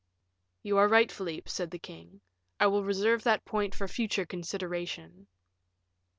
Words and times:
"You 0.63 0.79
are 0.79 0.87
right, 0.87 1.11
Philip," 1.11 1.47
said 1.47 1.69
the 1.69 1.77
king; 1.77 2.21
"I 2.59 2.65
will 2.65 2.83
reserve 2.83 3.21
that 3.21 3.45
point 3.45 3.75
for 3.75 3.87
future 3.87 4.25
consideration." 4.25 5.27